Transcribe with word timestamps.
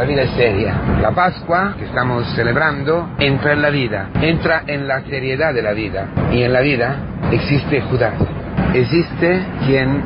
la 0.00 0.06
vida 0.06 0.22
es 0.22 0.30
seria. 0.30 0.74
La 1.02 1.10
Pascua 1.10 1.74
que 1.78 1.84
estamos 1.84 2.26
celebrando 2.34 3.10
entra 3.18 3.52
en 3.52 3.60
la 3.60 3.68
vida, 3.68 4.08
entra 4.22 4.62
en 4.66 4.88
la 4.88 5.02
seriedad 5.02 5.52
de 5.52 5.60
la 5.60 5.72
vida. 5.72 6.06
Y 6.32 6.42
en 6.42 6.54
la 6.54 6.62
vida 6.62 6.96
existe 7.30 7.82
Judas, 7.82 8.14
existe 8.72 9.42
quien 9.66 10.02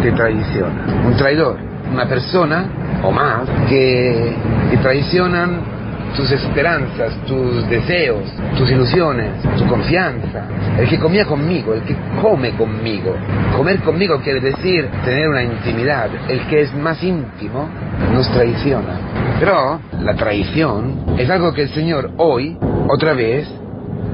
te 0.00 0.12
traiciona, 0.12 0.84
un 1.04 1.16
traidor, 1.16 1.58
una 1.92 2.06
persona 2.06 2.66
o 3.02 3.10
más 3.10 3.48
que 3.68 4.32
te 4.70 4.76
traicionan 4.76 5.71
tus 6.16 6.30
esperanzas, 6.30 7.14
tus 7.26 7.68
deseos, 7.68 8.24
tus 8.56 8.70
ilusiones, 8.70 9.30
tu 9.58 9.66
confianza. 9.66 10.46
El 10.78 10.88
que 10.88 10.98
comía 10.98 11.24
conmigo, 11.24 11.74
el 11.74 11.82
que 11.82 11.96
come 12.20 12.52
conmigo. 12.52 13.14
Comer 13.56 13.80
conmigo 13.80 14.20
quiere 14.20 14.40
decir 14.40 14.88
tener 15.04 15.28
una 15.28 15.42
intimidad. 15.42 16.10
El 16.28 16.46
que 16.46 16.62
es 16.62 16.74
más 16.74 17.02
íntimo 17.02 17.68
nos 18.12 18.30
traiciona. 18.32 18.98
Pero 19.38 19.80
la 20.00 20.14
traición 20.14 21.16
es 21.18 21.28
algo 21.30 21.52
que 21.52 21.62
el 21.62 21.68
Señor 21.70 22.12
hoy, 22.18 22.56
otra 22.88 23.12
vez, 23.12 23.48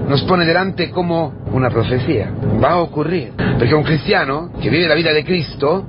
nos 0.09 0.23
pone 0.23 0.47
delante 0.47 0.91
como 0.91 1.35
una 1.53 1.71
profecía. 1.71 2.31
Va 2.63 2.73
a 2.73 2.79
ocurrir. 2.79 3.33
Porque 3.59 3.75
un 3.75 3.83
cristiano 3.83 4.51
que 4.61 4.71
vive 4.71 4.89
la 4.89 4.95
vida 4.95 5.13
de 5.13 5.25
Cristo, 5.25 5.85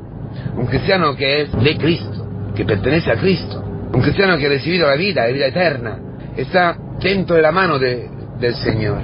un 0.57 0.65
cristiano 0.65 1.15
que 1.15 1.43
es 1.43 1.51
de 1.51 1.77
Cristo, 1.77 2.27
que 2.55 2.65
pertenece 2.65 3.11
a 3.11 3.15
Cristo, 3.15 3.58
un 3.93 4.01
cristiano 4.01 4.37
que 4.37 4.45
ha 4.45 4.49
recibido 4.49 4.87
la 4.87 4.95
vida, 4.95 5.25
la 5.25 5.33
vida 5.33 5.47
eterna, 5.47 5.97
está 6.35 6.77
dentro 7.01 7.35
de 7.35 7.41
la 7.41 7.51
mano 7.51 7.79
de, 7.79 8.09
del 8.39 8.55
Señor, 8.55 8.99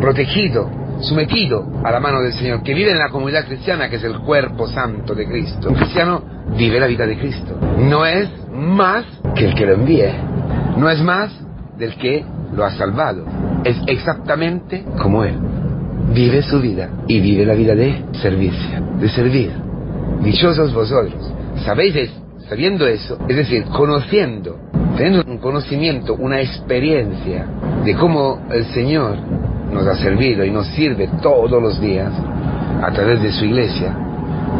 protegido, 0.00 0.70
sometido 1.00 1.64
a 1.84 1.90
la 1.90 2.00
mano 2.00 2.20
del 2.20 2.32
Señor, 2.32 2.62
que 2.62 2.74
vive 2.74 2.90
en 2.90 2.98
la 2.98 3.10
comunidad 3.10 3.46
cristiana, 3.46 3.88
que 3.88 3.96
es 3.96 4.04
el 4.04 4.18
cuerpo 4.20 4.66
santo 4.66 5.14
de 5.14 5.26
Cristo. 5.26 5.68
Un 5.68 5.76
cristiano 5.76 6.22
vive 6.56 6.80
la 6.80 6.86
vida 6.86 7.06
de 7.06 7.18
Cristo. 7.18 7.56
No 7.78 8.04
es 8.04 8.28
más 8.52 9.04
que 9.34 9.46
el 9.46 9.54
que 9.54 9.66
lo 9.66 9.74
envíe, 9.74 10.12
no 10.76 10.90
es 10.90 11.00
más 11.00 11.30
del 11.78 11.94
que 11.96 12.24
lo 12.54 12.64
ha 12.64 12.70
salvado. 12.72 13.24
Es 13.64 13.76
exactamente 13.86 14.84
como 15.00 15.24
Él. 15.24 15.36
Vive 16.12 16.42
su 16.42 16.60
vida 16.60 16.88
y 17.06 17.20
vive 17.20 17.44
la 17.44 17.54
vida 17.54 17.74
de 17.74 18.04
servicio, 18.20 18.80
de 18.98 19.08
servir. 19.08 19.52
Dichosos 20.22 20.72
vosotros. 20.74 21.32
¿Sabéis 21.64 21.94
esto? 21.94 22.27
Sabiendo 22.48 22.86
eso, 22.86 23.18
es 23.28 23.36
decir, 23.36 23.64
conociendo, 23.64 24.58
teniendo 24.96 25.30
un 25.30 25.38
conocimiento, 25.38 26.14
una 26.14 26.40
experiencia 26.40 27.46
de 27.84 27.94
cómo 27.94 28.46
el 28.50 28.64
Señor 28.66 29.18
nos 29.70 29.86
ha 29.86 29.96
servido 29.96 30.44
y 30.44 30.50
nos 30.50 30.66
sirve 30.68 31.08
todos 31.22 31.62
los 31.62 31.80
días 31.80 32.12
a 32.82 32.90
través 32.92 33.22
de 33.22 33.32
su 33.32 33.44
iglesia, 33.44 33.94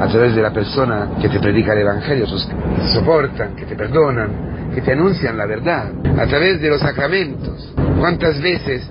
a 0.00 0.06
través 0.06 0.34
de 0.34 0.42
la 0.42 0.52
persona 0.52 1.10
que 1.20 1.28
te 1.28 1.40
predica 1.40 1.72
el 1.72 1.80
Evangelio, 1.80 2.26
que 2.26 2.82
te 2.82 2.88
soportan, 2.92 3.56
que 3.56 3.64
te 3.64 3.74
perdonan, 3.74 4.70
que 4.74 4.82
te 4.82 4.92
anuncian 4.92 5.36
la 5.36 5.46
verdad, 5.46 5.90
a 6.18 6.26
través 6.26 6.60
de 6.60 6.68
los 6.68 6.80
sacramentos. 6.80 7.72
¿Cuántas 7.98 8.40
veces 8.40 8.86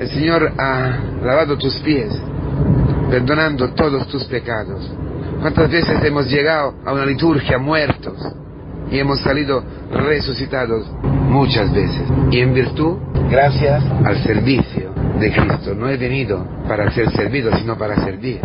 el 0.00 0.08
Señor 0.08 0.52
ha 0.58 0.98
lavado 1.24 1.56
tus 1.56 1.76
pies, 1.80 2.10
perdonando 3.10 3.70
todos 3.74 4.08
tus 4.08 4.24
pecados? 4.24 4.90
¿Cuántas 5.40 5.70
veces 5.70 6.04
hemos 6.04 6.30
llegado 6.30 6.74
a 6.84 6.92
una 6.92 7.06
liturgia 7.06 7.56
muertos 7.56 8.14
y 8.90 8.98
hemos 8.98 9.20
salido 9.20 9.64
resucitados? 9.90 10.86
Muchas 11.02 11.72
veces. 11.72 12.02
Y 12.30 12.40
en 12.40 12.52
virtud, 12.52 12.98
gracias 13.30 13.82
al 14.04 14.22
servicio 14.22 14.92
de 15.18 15.32
Cristo. 15.32 15.74
No 15.74 15.88
he 15.88 15.96
venido 15.96 16.46
para 16.68 16.90
ser 16.90 17.10
servido, 17.12 17.56
sino 17.56 17.78
para 17.78 17.96
servir 18.04 18.40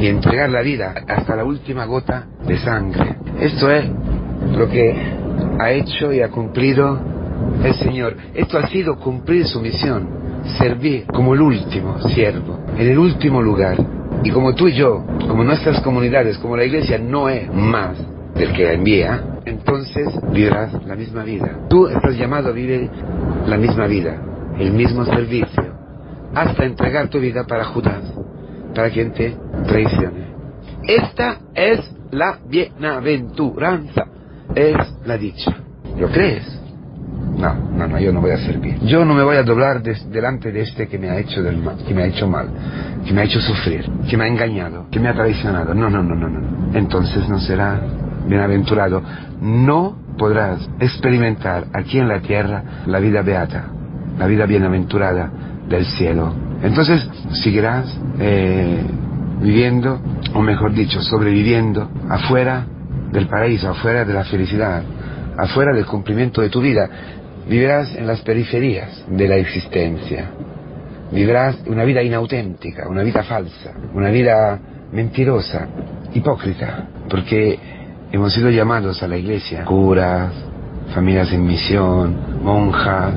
y 0.00 0.08
entregar 0.08 0.50
la 0.50 0.62
vida 0.62 0.94
hasta 1.06 1.36
la 1.36 1.44
última 1.44 1.84
gota 1.84 2.26
de 2.44 2.58
sangre. 2.58 3.16
Esto 3.38 3.70
es 3.70 3.84
lo 4.56 4.68
que 4.68 4.96
ha 5.60 5.70
hecho 5.70 6.12
y 6.12 6.22
ha 6.22 6.28
cumplido 6.28 6.98
el 7.62 7.74
Señor. 7.74 8.16
Esto 8.34 8.58
ha 8.58 8.66
sido 8.66 8.96
cumplir 8.96 9.46
su 9.46 9.60
misión, 9.60 10.08
servir 10.58 11.06
como 11.06 11.34
el 11.34 11.40
último 11.40 12.00
siervo, 12.08 12.58
en 12.76 12.88
el 12.88 12.98
último 12.98 13.40
lugar. 13.40 13.76
Y 14.24 14.30
como 14.30 14.54
tú 14.54 14.68
y 14.68 14.74
yo, 14.74 15.04
como 15.26 15.42
nuestras 15.44 15.80
comunidades, 15.80 16.38
como 16.38 16.56
la 16.56 16.64
iglesia 16.64 16.98
no 16.98 17.28
es 17.28 17.52
más 17.52 17.96
del 18.34 18.52
que 18.52 18.64
la 18.64 18.72
envía, 18.72 19.20
entonces 19.44 20.08
vivirás 20.30 20.72
la 20.86 20.94
misma 20.94 21.24
vida. 21.24 21.66
Tú 21.68 21.88
estás 21.88 22.16
llamado 22.16 22.50
a 22.50 22.52
vivir 22.52 22.88
la 23.46 23.56
misma 23.56 23.86
vida, 23.86 24.16
el 24.58 24.72
mismo 24.72 25.04
servicio, 25.04 25.74
hasta 26.34 26.64
entregar 26.64 27.08
tu 27.08 27.18
vida 27.18 27.44
para 27.44 27.64
Judas, 27.64 28.02
para 28.74 28.90
quien 28.90 29.12
te 29.12 29.36
traicione. 29.66 30.32
Esta 30.84 31.38
es 31.54 31.80
la 32.10 32.38
bienaventuranza, 32.46 34.06
es 34.54 34.76
la 35.04 35.18
dicha. 35.18 35.56
¿Lo 35.98 36.08
crees? 36.08 36.61
No, 37.42 37.54
no, 37.54 37.88
no, 37.88 37.98
yo 37.98 38.12
no 38.12 38.20
voy 38.20 38.30
a 38.30 38.38
servir. 38.38 38.78
Yo 38.84 39.04
no 39.04 39.14
me 39.14 39.24
voy 39.24 39.36
a 39.36 39.42
doblar 39.42 39.82
delante 39.82 40.52
de 40.52 40.60
este 40.60 40.86
que 40.86 40.96
me 40.96 41.10
ha 41.10 41.18
hecho 41.18 41.42
del 41.42 41.56
mal, 41.56 41.76
que 41.84 41.92
me 41.92 42.04
ha 42.04 42.06
hecho 42.06 42.28
mal, 42.28 42.46
que 43.04 43.12
me 43.12 43.22
ha 43.22 43.24
hecho 43.24 43.40
sufrir, 43.40 43.84
que 44.08 44.16
me 44.16 44.24
ha 44.24 44.28
engañado, 44.28 44.86
que 44.92 45.00
me 45.00 45.08
ha 45.08 45.12
traicionado. 45.12 45.74
No, 45.74 45.90
no, 45.90 46.04
no, 46.04 46.14
no, 46.14 46.28
no. 46.28 46.78
Entonces 46.78 47.28
no 47.28 47.40
será 47.40 47.80
bienaventurado. 48.28 49.02
No 49.40 49.96
podrás 50.16 50.70
experimentar 50.78 51.66
aquí 51.72 51.98
en 51.98 52.06
la 52.06 52.20
tierra 52.20 52.62
la 52.86 53.00
vida 53.00 53.22
beata, 53.22 53.64
la 54.20 54.26
vida 54.28 54.46
bienaventurada 54.46 55.28
del 55.68 55.84
cielo. 55.84 56.32
Entonces 56.62 57.08
seguirás 57.42 57.92
eh, 58.20 58.84
viviendo, 59.40 60.00
o 60.32 60.42
mejor 60.42 60.74
dicho, 60.74 61.02
sobreviviendo 61.02 61.90
afuera 62.08 62.66
del 63.10 63.26
paraíso, 63.26 63.68
afuera 63.68 64.04
de 64.04 64.14
la 64.14 64.22
felicidad, 64.22 64.84
afuera 65.36 65.72
del 65.74 65.86
cumplimiento 65.86 66.40
de 66.40 66.48
tu 66.48 66.60
vida 66.60 66.88
vivirás 67.48 67.94
en 67.94 68.06
las 68.06 68.20
periferias 68.20 69.04
de 69.08 69.28
la 69.28 69.36
existencia. 69.36 70.30
Vivirás 71.10 71.58
una 71.66 71.84
vida 71.84 72.02
inauténtica, 72.02 72.88
una 72.88 73.02
vida 73.02 73.22
falsa, 73.22 73.72
una 73.94 74.10
vida 74.10 74.58
mentirosa, 74.92 75.68
hipócrita, 76.14 76.88
porque 77.08 77.58
hemos 78.12 78.32
sido 78.32 78.50
llamados 78.50 79.02
a 79.02 79.08
la 79.08 79.16
iglesia, 79.16 79.64
curas, 79.64 80.32
familias 80.94 81.32
en 81.32 81.46
misión, 81.46 82.42
monjas, 82.42 83.14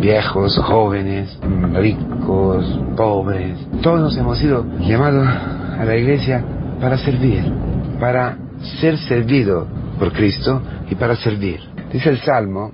viejos, 0.00 0.56
jóvenes, 0.58 1.38
ricos, 1.72 2.80
pobres, 2.96 3.58
todos 3.82 4.16
hemos 4.16 4.38
sido 4.38 4.64
llamados 4.80 5.26
a 5.26 5.84
la 5.84 5.96
iglesia 5.96 6.44
para 6.80 6.98
servir, 6.98 7.44
para 8.00 8.36
ser 8.80 8.98
servido 8.98 9.66
por 9.98 10.12
Cristo 10.12 10.62
y 10.90 10.94
para 10.94 11.16
servir. 11.16 11.60
Dice 11.92 12.10
el 12.10 12.18
Salmo 12.18 12.72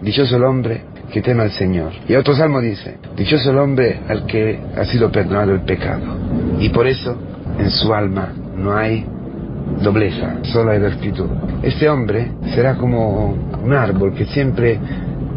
Dichoso 0.00 0.36
el 0.36 0.44
hombre 0.44 0.82
que 1.12 1.22
teme 1.22 1.42
al 1.42 1.50
Señor. 1.52 1.92
Y 2.08 2.14
otro 2.14 2.34
salmo 2.34 2.60
dice, 2.60 2.98
dichoso 3.16 3.50
el 3.50 3.58
hombre 3.58 4.00
al 4.08 4.26
que 4.26 4.60
ha 4.76 4.84
sido 4.84 5.10
perdonado 5.10 5.52
el 5.52 5.60
pecado. 5.60 6.16
Y 6.58 6.68
por 6.70 6.86
eso 6.86 7.16
en 7.58 7.70
su 7.70 7.94
alma 7.94 8.32
no 8.56 8.76
hay 8.76 9.06
dobleza, 9.82 10.38
solo 10.42 10.72
hay 10.72 10.78
rectitud. 10.78 11.28
Este 11.62 11.88
hombre 11.88 12.32
será 12.54 12.76
como 12.76 13.32
un 13.62 13.72
árbol 13.72 14.14
que 14.14 14.26
siempre 14.26 14.78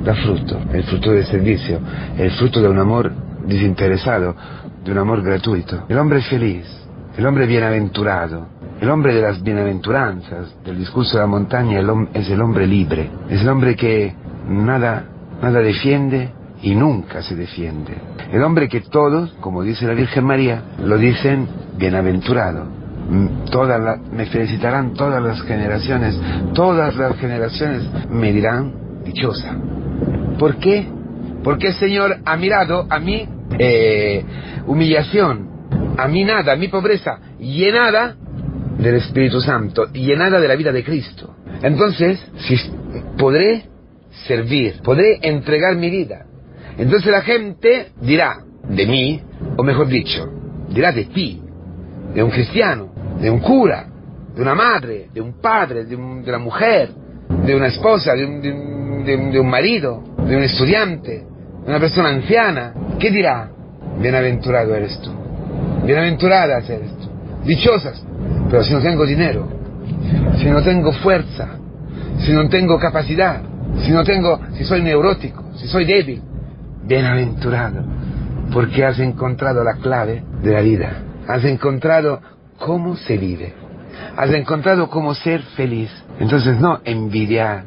da 0.04 0.16
fruto, 0.16 0.60
el 0.74 0.84
fruto 0.84 1.12
del 1.12 1.26
servicio, 1.26 1.80
el 2.18 2.32
fruto 2.32 2.62
de 2.62 2.70
un 2.70 2.80
amor 2.80 3.12
desinteresado, 3.46 4.36
de 4.84 4.92
un 4.92 4.98
amor 4.98 5.22
gratuito. 5.22 5.86
El 5.90 5.98
hombre 5.98 6.22
feliz, 6.22 6.66
el 7.18 7.26
hombre 7.26 7.46
bienaventurado, 7.46 8.48
el 8.80 8.90
hombre 8.90 9.14
de 9.14 9.22
las 9.22 9.42
bienaventuranzas, 9.42 10.56
del 10.64 10.78
discurso 10.78 11.18
de 11.18 11.24
la 11.24 11.28
montaña, 11.28 11.80
es 12.14 12.30
el 12.30 12.42
hombre 12.42 12.68
libre, 12.68 13.10
es 13.30 13.42
el 13.42 13.50
hombre 13.50 13.76
que 13.76 14.14
nada, 14.48 15.06
nada 15.42 15.60
defiende 15.60 16.32
y 16.62 16.76
nunca 16.76 17.22
se 17.22 17.36
defiende. 17.36 17.94
El 18.32 18.42
hombre 18.44 18.68
que 18.68 18.82
todos, 18.82 19.32
como 19.40 19.64
dice 19.64 19.86
la 19.86 19.94
Virgen 19.94 20.26
María, 20.26 20.62
lo 20.84 20.98
dicen 20.98 21.48
bienaventurado. 21.78 22.66
Mm, 23.10 23.28
me 24.12 24.26
felicitarán 24.26 24.94
todas 24.94 25.24
las 25.24 25.42
generaciones, 25.44 26.20
todas 26.54 26.96
las 26.96 27.16
generaciones 27.18 27.84
me 28.10 28.34
dirán 28.34 28.74
dichosa. 29.06 29.56
¿Por 30.38 30.58
qué? 30.58 30.88
Porque 31.44 31.68
el 31.68 31.74
Señor 31.76 32.18
ha 32.26 32.36
mirado 32.36 32.86
a 32.90 33.00
mi 33.00 33.28
eh, 33.58 34.24
humillación, 34.66 35.48
a 35.98 36.08
mi 36.08 36.26
nada, 36.26 36.54
a 36.54 36.56
mi 36.58 36.68
pobreza, 36.68 37.20
llenada 37.40 38.16
del 38.78 38.96
Espíritu 38.96 39.40
Santo, 39.40 39.86
llenada 39.94 40.40
de 40.40 40.48
la 40.48 40.56
vida 40.56 40.72
de 40.72 40.84
Cristo. 40.84 41.36
Entonces, 41.62 42.20
si 42.40 42.56
podré 43.18 43.64
servir, 44.26 44.82
podré 44.84 45.20
entregar 45.22 45.76
mi 45.76 45.90
vida. 45.90 46.26
Entonces 46.78 47.12
la 47.12 47.22
gente 47.22 47.88
dirá 48.02 48.40
de 48.68 48.86
mí, 48.86 49.22
o 49.58 49.64
mejor 49.64 49.88
dicho, 49.88 50.30
dirá 50.70 50.92
de 50.92 51.06
ti, 51.06 51.42
de 52.14 52.24
un 52.24 52.30
cristiano, 52.30 52.90
de 53.20 53.30
un 53.30 53.40
cura, 53.40 53.88
de 54.36 54.42
una 54.42 54.56
madre, 54.56 55.08
de 55.14 55.22
un 55.22 55.42
padre, 55.42 55.86
de, 55.86 55.96
una 55.96 56.38
mujer, 56.38 56.90
de 57.46 57.56
una 57.56 57.68
esposa, 57.68 58.14
de 58.14 58.26
un, 58.26 59.04
de 59.04 59.40
un 59.40 59.50
marido, 59.50 60.04
de 60.28 60.36
un 60.36 60.44
estudiante, 60.44 61.26
de 61.64 61.70
una 61.70 61.80
persona 61.80 62.10
anciana. 62.10 62.74
¿Qué 63.00 63.10
dirá? 63.10 63.50
Bienaventurado 64.00 64.76
eres 64.76 65.00
tú. 65.02 65.12
Bienaventuradas 65.86 66.70
eres 66.70 66.92
tú. 66.98 67.10
Dichosas. 67.46 68.04
Pero 68.50 68.64
si 68.64 68.74
no 68.74 68.82
tengo 68.82 69.06
dinero, 69.06 69.48
si 70.38 70.46
no 70.46 70.62
tengo 70.62 70.92
fuerza, 70.92 71.58
si 72.20 72.32
no 72.32 72.48
tengo 72.50 72.80
capacidad, 72.80 73.42
si 73.84 73.92
no 73.92 74.04
tengo, 74.04 74.40
si 74.58 74.64
soy 74.64 74.82
neurótico, 74.82 75.44
si 75.56 75.68
soy 75.68 75.86
débil, 75.86 76.22
bienaventurado, 76.84 77.84
porque 78.54 78.86
has 78.86 79.00
encontrado 79.00 79.64
la 79.64 79.76
clave 79.76 80.24
de 80.42 80.52
la 80.52 80.62
vida, 80.62 81.04
has 81.28 81.44
encontrado 81.44 82.22
cómo 82.58 82.96
se 82.96 83.18
vive, 83.18 83.54
has 84.16 84.32
encontrado 84.32 84.90
cómo 84.90 85.14
ser 85.14 85.42
feliz. 85.56 85.92
Entonces 86.20 86.60
no 86.60 86.80
envidiar, 86.84 87.66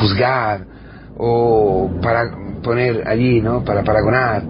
juzgar 0.00 0.64
o 1.16 1.90
para 2.02 2.30
poner 2.62 3.06
allí, 3.06 3.40
¿no? 3.40 3.62
Para 3.64 3.82
paragonar. 3.82 4.42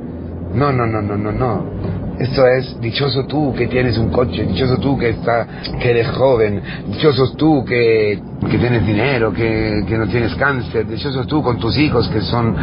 No, 0.55 0.73
no, 0.73 0.87
no, 0.87 1.01
no, 1.01 1.17
no, 1.17 1.33
no. 1.33 2.11
Esto 2.21 2.47
es, 2.47 2.79
dichoso 2.81 3.25
tú 3.25 3.55
que 3.57 3.67
tienes 3.67 3.97
un 3.97 4.11
coche, 4.11 4.45
dichoso 4.45 4.77
tú 4.77 4.99
que, 4.99 5.09
está, 5.09 5.47
que 5.81 5.91
eres 5.91 6.09
joven, 6.09 6.61
dichoso 6.89 7.33
tú 7.35 7.65
que, 7.65 8.21
que 8.51 8.59
tienes 8.59 8.87
dinero, 8.87 9.33
que, 9.33 9.83
que, 9.89 9.97
no 9.97 10.07
tienes 10.07 10.35
cáncer, 10.35 10.87
dichoso 10.87 11.25
tú 11.25 11.43
con 11.43 11.59
tus 11.59 11.79
hijos 11.79 12.09
que 12.09 12.21
son 12.21 12.55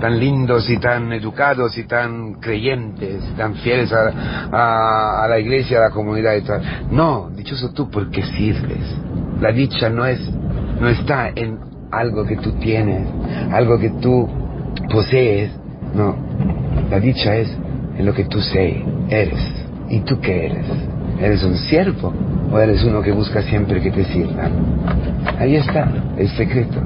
tan 0.00 0.20
lindos 0.20 0.68
y 0.68 0.76
tan 0.76 1.10
educados 1.14 1.78
y 1.78 1.84
tan 1.84 2.34
creyentes, 2.34 3.22
tan 3.38 3.54
fieles 3.54 3.90
a, 3.90 5.22
a, 5.22 5.26
la 5.26 5.38
iglesia, 5.38 5.78
a 5.78 5.88
la 5.88 5.90
comunidad 5.90 6.34
y 6.34 6.42
tal. 6.42 6.88
No, 6.90 7.30
dichoso 7.34 7.70
tú 7.72 7.88
porque 7.90 8.22
sirves. 8.22 8.94
La 9.40 9.50
dicha 9.50 9.88
no 9.88 10.04
es, 10.04 10.20
no 10.78 10.88
está 10.88 11.30
en 11.34 11.58
algo 11.90 12.26
que 12.26 12.36
tú 12.36 12.52
tienes, 12.58 13.08
algo 13.50 13.78
que 13.78 13.90
tú 13.90 14.28
posees, 14.90 15.52
no. 15.96 16.14
La 16.90 17.00
dicha 17.00 17.34
es 17.34 17.48
en 17.98 18.06
lo 18.06 18.14
que 18.14 18.24
tú 18.24 18.40
sé, 18.40 18.84
eres. 19.08 19.40
¿Y 19.88 20.00
tú 20.00 20.20
qué 20.20 20.46
eres? 20.46 20.66
¿Eres 21.18 21.42
un 21.42 21.56
siervo 21.56 22.12
o 22.52 22.58
eres 22.58 22.84
uno 22.84 23.02
que 23.02 23.12
busca 23.12 23.42
siempre 23.42 23.80
que 23.80 23.90
te 23.90 24.04
sirvan? 24.04 24.52
Ahí 25.38 25.56
está 25.56 25.90
el 26.18 26.28
secreto. 26.28 26.80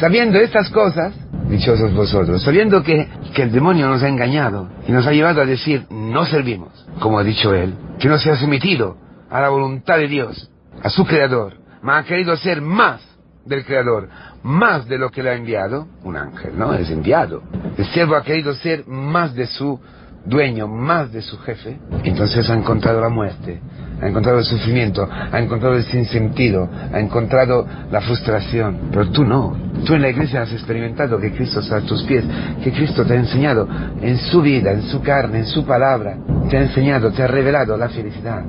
Sabiendo 0.00 0.38
estas 0.38 0.70
cosas, 0.70 1.12
dichosos 1.48 1.92
vosotros, 1.92 2.42
sabiendo 2.42 2.82
que, 2.82 3.08
que 3.34 3.42
el 3.42 3.52
demonio 3.52 3.88
nos 3.88 4.02
ha 4.02 4.08
engañado 4.08 4.68
y 4.86 4.92
nos 4.92 5.06
ha 5.06 5.12
llevado 5.12 5.40
a 5.40 5.46
decir 5.46 5.86
no 5.90 6.24
servimos, 6.26 6.86
como 7.00 7.18
ha 7.18 7.24
dicho 7.24 7.54
él, 7.54 7.74
que 7.98 8.08
no 8.08 8.18
se 8.18 8.30
ha 8.30 8.36
sometido 8.36 8.96
a 9.30 9.40
la 9.40 9.48
voluntad 9.48 9.96
de 9.96 10.08
Dios, 10.08 10.50
a 10.82 10.90
su 10.90 11.04
creador, 11.04 11.54
mas 11.82 12.04
ha 12.04 12.06
querido 12.06 12.36
ser 12.36 12.60
más 12.60 13.00
del 13.48 13.64
creador, 13.64 14.08
más 14.42 14.86
de 14.86 14.98
lo 14.98 15.10
que 15.10 15.22
le 15.22 15.30
ha 15.30 15.34
enviado, 15.34 15.88
un 16.04 16.16
ángel, 16.16 16.58
¿no? 16.58 16.74
Es 16.74 16.90
enviado. 16.90 17.42
El 17.76 17.86
siervo 17.86 18.16
ha 18.16 18.22
querido 18.22 18.54
ser 18.54 18.86
más 18.86 19.34
de 19.34 19.46
su 19.46 19.80
dueño, 20.24 20.68
más 20.68 21.12
de 21.12 21.22
su 21.22 21.38
jefe, 21.38 21.78
entonces 22.04 22.48
ha 22.50 22.54
encontrado 22.54 23.00
la 23.00 23.08
muerte, 23.08 23.60
ha 24.00 24.06
encontrado 24.06 24.38
el 24.38 24.44
sufrimiento, 24.44 25.08
ha 25.10 25.38
encontrado 25.38 25.76
el 25.76 25.84
sinsentido, 25.84 26.68
ha 26.92 27.00
encontrado 27.00 27.66
la 27.90 28.00
frustración. 28.00 28.90
Pero 28.90 29.10
tú 29.10 29.24
no. 29.24 29.56
Tú 29.86 29.94
en 29.94 30.02
la 30.02 30.10
iglesia 30.10 30.42
has 30.42 30.52
experimentado 30.52 31.18
que 31.18 31.32
Cristo 31.32 31.60
está 31.60 31.76
a 31.76 31.80
tus 31.80 32.02
pies, 32.04 32.24
que 32.62 32.72
Cristo 32.72 33.04
te 33.04 33.14
ha 33.14 33.16
enseñado 33.16 33.68
en 34.02 34.18
su 34.18 34.42
vida, 34.42 34.72
en 34.72 34.82
su 34.82 35.02
carne, 35.02 35.38
en 35.38 35.46
su 35.46 35.64
palabra, 35.64 36.16
te 36.50 36.58
ha 36.58 36.62
enseñado, 36.62 37.10
te 37.10 37.22
ha 37.22 37.26
revelado 37.26 37.76
la 37.76 37.88
felicidad, 37.88 38.44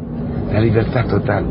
la 0.52 0.60
libertad 0.60 1.06
total 1.06 1.46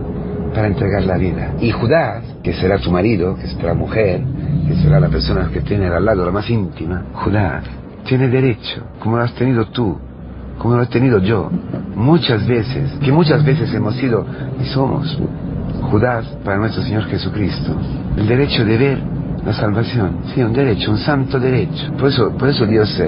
para 0.55 0.67
entregar 0.67 1.05
la 1.05 1.17
vida. 1.17 1.55
Y 1.61 1.71
Judas, 1.71 2.25
que 2.49 2.55
será 2.55 2.79
tu 2.79 2.91
marido, 2.91 3.37
que 3.37 3.47
será 3.47 3.75
mujer, 3.75 4.23
que 4.67 4.75
será 4.77 4.99
la 4.99 5.11
persona 5.11 5.51
que 5.53 5.61
tiene 5.61 5.87
al 5.89 6.03
lado, 6.03 6.25
la 6.25 6.33
más 6.33 6.49
íntima, 6.49 7.05
Judas, 7.13 7.63
tiene 8.07 8.27
derecho, 8.29 8.85
como 9.01 9.19
lo 9.19 9.25
has 9.25 9.35
tenido 9.35 9.67
tú, 9.67 9.99
como 10.57 10.77
lo 10.77 10.83
he 10.85 10.87
tenido 10.87 11.19
yo, 11.19 11.51
muchas 11.95 12.47
veces, 12.47 12.91
que 13.05 13.13
muchas 13.13 13.45
veces 13.45 13.75
hemos 13.75 13.97
sido 13.97 14.25
y 14.59 14.65
somos 14.65 15.21
Judas 15.91 16.25
para 16.43 16.57
nuestro 16.57 16.83
Señor 16.83 17.05
Jesucristo, 17.05 17.77
el 18.17 18.27
derecho 18.27 18.65
de 18.65 18.79
ver 18.79 18.99
la 19.45 19.53
salvación, 19.53 20.21
sí, 20.35 20.43
un 20.43 20.55
derecho, 20.55 20.91
un 20.91 20.99
santo 20.99 21.39
derecho. 21.39 21.93
Por 21.99 22.09
eso, 22.09 22.31
por 22.35 22.49
eso 22.49 22.65
Dios 22.65 22.99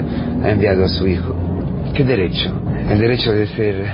ha 0.45 0.51
enviado 0.51 0.85
a 0.85 0.89
su 0.89 1.07
Hijo. 1.07 1.35
¿Qué 1.95 2.05
derecho? 2.05 2.53
El 2.91 2.99
derecho 2.99 3.33
de 3.33 3.47
ser 3.47 3.87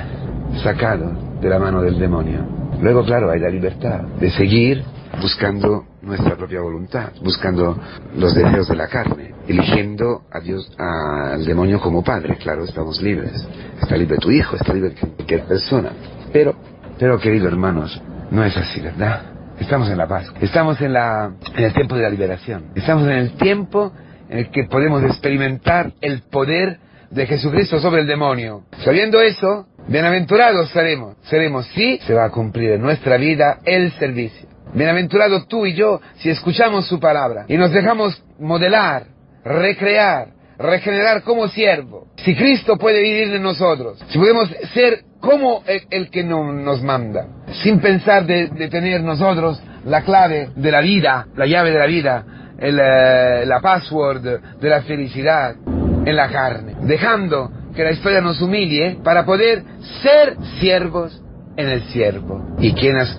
sacado 0.64 1.12
de 1.40 1.48
la 1.48 1.60
mano 1.60 1.82
del 1.82 2.00
demonio. 2.00 2.40
Luego, 2.82 3.04
claro, 3.04 3.30
hay 3.30 3.38
la 3.38 3.48
libertad 3.48 4.00
de 4.18 4.28
seguir 4.32 4.95
buscando 5.20 5.84
nuestra 6.02 6.36
propia 6.36 6.60
voluntad, 6.60 7.12
buscando 7.22 7.78
los 8.16 8.34
deseos 8.34 8.68
de 8.68 8.76
la 8.76 8.88
carne, 8.88 9.34
eligiendo 9.48 10.22
a 10.30 10.40
Dios, 10.40 10.70
al 10.78 11.44
demonio 11.44 11.80
como 11.80 12.02
padre, 12.02 12.36
claro, 12.36 12.64
estamos 12.64 13.00
libres. 13.00 13.46
Está 13.80 13.96
libre 13.96 14.18
tu 14.18 14.30
hijo, 14.30 14.56
está 14.56 14.72
libre 14.72 14.94
cualquier 14.94 15.44
persona. 15.44 15.90
Pero, 16.32 16.54
pero 16.98 17.18
queridos 17.18 17.48
hermanos, 17.48 18.00
no 18.30 18.44
es 18.44 18.56
así, 18.56 18.80
¿verdad? 18.80 19.22
Estamos 19.58 19.88
en 19.88 19.96
la 19.96 20.06
paz, 20.06 20.32
estamos 20.40 20.80
en, 20.80 20.92
la, 20.92 21.32
en 21.54 21.64
el 21.64 21.72
tiempo 21.72 21.96
de 21.96 22.02
la 22.02 22.10
liberación, 22.10 22.72
estamos 22.74 23.04
en 23.04 23.12
el 23.12 23.32
tiempo 23.36 23.92
en 24.28 24.38
el 24.38 24.50
que 24.50 24.64
podemos 24.64 25.02
experimentar 25.04 25.92
el 26.00 26.22
poder 26.22 26.78
de 27.10 27.26
Jesucristo 27.26 27.78
sobre 27.80 28.02
el 28.02 28.06
demonio. 28.06 28.64
Sabiendo 28.84 29.20
eso, 29.20 29.66
bienaventurados 29.88 30.68
seremos, 30.70 31.16
seremos 31.22 31.66
si 31.68 31.98
se 31.98 32.12
va 32.12 32.26
a 32.26 32.30
cumplir 32.30 32.72
en 32.72 32.82
nuestra 32.82 33.16
vida 33.16 33.60
el 33.64 33.92
servicio. 33.92 34.55
Bienaventurado 34.76 35.46
tú 35.46 35.64
y 35.64 35.72
yo 35.72 36.02
si 36.18 36.28
escuchamos 36.28 36.86
su 36.86 37.00
palabra 37.00 37.46
y 37.48 37.56
nos 37.56 37.72
dejamos 37.72 38.22
modelar, 38.38 39.04
recrear, 39.42 40.28
regenerar 40.58 41.22
como 41.22 41.48
siervo. 41.48 42.08
Si 42.16 42.36
Cristo 42.36 42.76
puede 42.76 43.02
vivir 43.02 43.34
en 43.34 43.42
nosotros, 43.42 43.98
si 44.08 44.18
podemos 44.18 44.50
ser 44.74 45.00
como 45.18 45.62
el, 45.66 46.10
que 46.10 46.22
no, 46.22 46.52
nos 46.52 46.82
manda, 46.82 47.26
sin 47.62 47.80
pensar 47.80 48.26
de, 48.26 48.48
tener 48.68 49.02
nosotros 49.02 49.62
la 49.86 50.02
clave 50.02 50.50
de 50.54 50.70
la 50.70 50.82
vida, 50.82 51.26
la 51.34 51.46
llave 51.46 51.70
de 51.70 51.78
la 51.78 51.86
vida, 51.86 52.24
el, 52.58 52.74
uh, 52.74 53.48
la 53.48 53.60
password 53.62 54.58
de 54.60 54.68
la 54.68 54.82
felicidad 54.82 55.56
en 56.04 56.14
la 56.14 56.28
carne, 56.28 56.74
dejando 56.82 57.50
que 57.74 57.82
la 57.82 57.92
historia 57.92 58.20
nos 58.20 58.42
humille 58.42 58.98
para 59.02 59.24
poder 59.24 59.62
ser 60.02 60.36
siervos 60.60 61.18
en 61.56 61.66
el 61.66 61.82
siervo. 61.84 62.56
¿Y 62.58 62.72
quién 62.74 62.98
has 62.98 63.18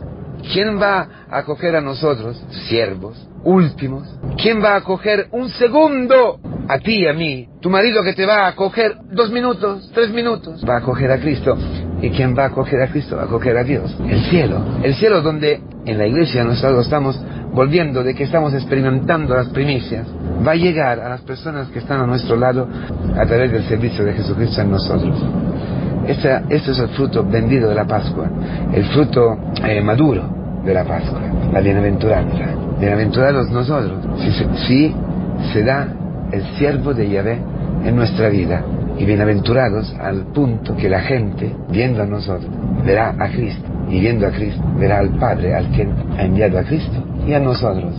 ¿Quién 0.51 0.81
va 0.81 1.07
a 1.29 1.39
acoger 1.39 1.75
a 1.75 1.81
nosotros, 1.81 2.41
siervos, 2.67 3.27
últimos? 3.44 4.07
¿Quién 4.41 4.63
va 4.63 4.73
a 4.73 4.77
acoger 4.77 5.27
un 5.31 5.49
segundo? 5.49 6.39
A 6.69 6.79
ti 6.79 7.03
y 7.03 7.07
a 7.07 7.13
mí. 7.13 7.47
Tu 7.61 7.69
marido 7.69 8.03
que 8.03 8.13
te 8.13 8.25
va 8.25 8.45
a 8.45 8.47
acoger 8.47 8.97
dos 9.11 9.31
minutos, 9.31 9.89
tres 9.94 10.09
minutos. 10.09 10.63
Va 10.67 10.75
a 10.75 10.77
acoger 10.77 11.11
a 11.11 11.19
Cristo. 11.19 11.57
¿Y 12.01 12.09
quién 12.11 12.38
va 12.38 12.44
a 12.44 12.47
acoger 12.47 12.81
a 12.81 12.88
Cristo? 12.88 13.15
Va 13.15 13.23
a 13.23 13.25
acoger 13.25 13.57
a 13.57 13.63
Dios. 13.63 13.95
El 14.07 14.21
cielo. 14.25 14.61
El 14.83 14.94
cielo 14.95 15.21
donde 15.21 15.61
en 15.85 15.97
la 15.97 16.05
iglesia 16.05 16.44
nosotros 16.44 16.85
estamos 16.85 17.19
volviendo, 17.53 18.03
de 18.03 18.13
que 18.13 18.23
estamos 18.23 18.53
experimentando 18.53 19.35
las 19.35 19.47
primicias. 19.47 20.07
Va 20.45 20.51
a 20.51 20.55
llegar 20.55 20.99
a 20.99 21.09
las 21.09 21.21
personas 21.21 21.69
que 21.69 21.79
están 21.79 22.01
a 22.01 22.05
nuestro 22.05 22.35
lado 22.35 22.68
a 23.18 23.25
través 23.25 23.51
del 23.51 23.63
servicio 23.63 24.04
de 24.06 24.13
Jesucristo 24.13 24.61
en 24.61 24.71
nosotros. 24.71 25.18
Este, 26.07 26.42
este, 26.49 26.71
es 26.71 26.80
el 26.80 26.89
fruto 26.89 27.23
vendido 27.23 27.69
de 27.69 27.75
la 27.75 27.85
Pascua, 27.85 28.30
el 28.73 28.85
fruto 28.85 29.37
eh, 29.66 29.81
maduro 29.81 30.36
de 30.68 30.74
la 30.74 30.83
Pascua, 30.83 31.21
la 31.54 31.62
bienaventuranza. 31.62 32.45
Bienaventurados 32.78 33.50
nosotros, 33.50 34.04
si 34.19 34.31
se, 34.33 34.94
se 35.54 35.64
da 35.64 35.88
el 36.31 36.44
siervo 36.57 36.94
de 36.94 37.09
Yahvé 37.09 37.40
en 37.86 37.95
nuestra 37.95 38.28
vida. 38.28 38.62
Y 38.97 39.06
bienaventurados 39.06 39.95
al 40.00 40.26
punto 40.33 40.76
que 40.76 40.90
la 40.90 41.00
gente, 41.00 41.56
viendo 41.69 42.04
a 42.04 42.06
nosotros, 42.06 42.52
verá 42.86 43.16
a 43.18 43.30
Cristo. 43.30 43.64
Y 43.90 44.02
viendo 44.02 44.28
a 44.28 44.31
Cristo, 44.31 44.62
verá 44.78 45.00
al 45.00 45.12
Padre, 45.18 45.56
al 45.56 45.68
quien 45.68 45.94
ha 46.18 46.24
enviado 46.24 46.59
a 46.59 46.64
Cristo 46.64 47.02
y 47.26 47.33
a 47.33 47.40
nosotros. 47.40 47.94